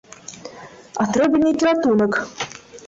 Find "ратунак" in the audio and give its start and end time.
1.71-2.13